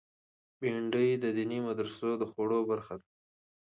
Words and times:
بېنډۍ 0.59 1.09
د 1.23 1.25
دیني 1.37 1.59
مدرسو 1.67 2.09
د 2.17 2.23
خواړو 2.31 2.59
برخه 2.69 2.95
ده 3.01 3.07